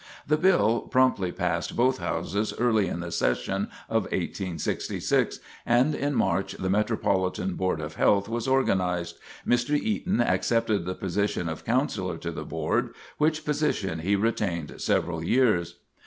[0.25, 6.53] The bill promptly passed both houses early in the session of 1866, and in March
[6.53, 9.19] the Metropolitan Board of Health was organized.
[9.47, 9.77] Mr.
[9.79, 15.75] Eaton accepted the position of counsellor to the board, which position he retained several years.